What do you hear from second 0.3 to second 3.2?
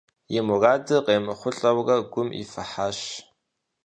И мурадыр къемыхъулӏэурэ, гум ифыхьащ.